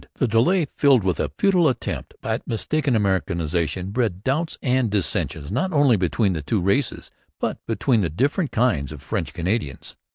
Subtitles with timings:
[0.15, 5.71] The delay, filled with a futile attempt at mistaken Americanization, bred doubts and dissensions not
[5.71, 9.95] only between the two races but between the different kinds of French Canadians.